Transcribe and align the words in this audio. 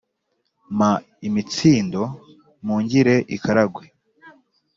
mpa 0.75 0.91
imitsindo 1.27 2.01
mpungire 2.63 3.15
ikaragwe 3.35 3.85